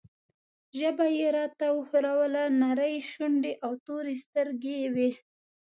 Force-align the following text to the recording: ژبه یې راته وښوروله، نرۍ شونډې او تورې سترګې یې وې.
ژبه 0.77 1.05
یې 1.17 1.27
راته 1.37 1.65
وښوروله، 1.77 2.43
نرۍ 2.61 2.95
شونډې 3.11 3.53
او 3.65 3.71
تورې 3.85 4.13
سترګې 4.23 4.73
یې 4.81 4.89
وې. 4.95 5.09